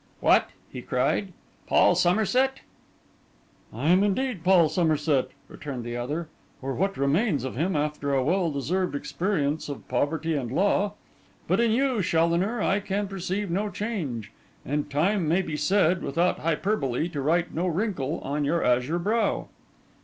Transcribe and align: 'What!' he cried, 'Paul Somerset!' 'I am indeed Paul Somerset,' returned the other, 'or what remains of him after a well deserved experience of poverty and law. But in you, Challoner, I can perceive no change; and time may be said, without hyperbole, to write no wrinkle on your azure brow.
'What!' 0.19 0.49
he 0.71 0.81
cried, 0.81 1.31
'Paul 1.67 1.93
Somerset!' 1.93 2.61
'I 3.71 3.87
am 3.91 4.03
indeed 4.03 4.43
Paul 4.43 4.67
Somerset,' 4.67 5.29
returned 5.47 5.83
the 5.83 5.95
other, 5.95 6.27
'or 6.59 6.73
what 6.73 6.97
remains 6.97 7.43
of 7.43 7.55
him 7.55 7.75
after 7.75 8.11
a 8.11 8.23
well 8.23 8.49
deserved 8.49 8.95
experience 8.95 9.69
of 9.69 9.87
poverty 9.87 10.33
and 10.33 10.51
law. 10.51 10.93
But 11.47 11.59
in 11.59 11.69
you, 11.69 12.01
Challoner, 12.01 12.63
I 12.63 12.79
can 12.79 13.07
perceive 13.07 13.51
no 13.51 13.69
change; 13.69 14.31
and 14.65 14.89
time 14.89 15.27
may 15.27 15.43
be 15.43 15.55
said, 15.55 16.01
without 16.01 16.39
hyperbole, 16.39 17.07
to 17.09 17.21
write 17.21 17.53
no 17.53 17.67
wrinkle 17.67 18.21
on 18.21 18.43
your 18.43 18.63
azure 18.63 18.97
brow. 18.97 19.49